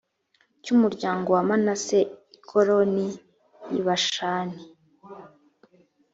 [0.63, 2.07] cy umuryango wa manase i
[2.47, 3.07] golani
[3.71, 4.61] y i bashani